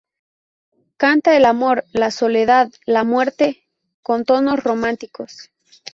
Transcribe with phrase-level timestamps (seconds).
[0.97, 3.67] Canta el amor, la soledad, la muerte,
[4.01, 5.51] con tonos románticos.